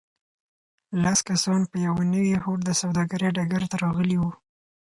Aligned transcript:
لس 1.03 1.19
کسان 1.29 1.61
په 1.71 1.77
یوه 1.87 2.03
نوي 2.13 2.33
هوډ 2.43 2.59
د 2.65 2.71
سوداګرۍ 2.81 3.29
ډګر 3.37 3.63
ته 3.71 3.75
راغلي 3.83 4.17
وو. 4.19 4.31